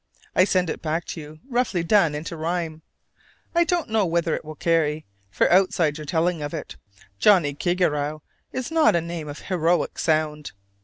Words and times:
I 0.35 0.45
send 0.45 0.71
it 0.71 0.81
back 0.81 1.05
to 1.13 1.21
you 1.21 1.39
roughly 1.47 1.83
done 1.83 2.15
into 2.15 2.35
rhyme. 2.35 2.81
I 3.53 3.63
don't 3.63 3.87
know 3.87 4.03
whether 4.03 4.33
it 4.33 4.43
will 4.43 4.55
carry; 4.55 5.05
for, 5.29 5.47
outside 5.51 5.99
your 5.99 6.05
telling 6.05 6.41
of 6.41 6.55
it, 6.55 6.75
"Johnnie 7.19 7.53
Kigarrow" 7.53 8.23
is 8.51 8.71
not 8.71 8.95
a 8.95 9.01
name 9.01 9.27
of 9.27 9.37
heroic 9.41 9.99
sound. 9.99 10.53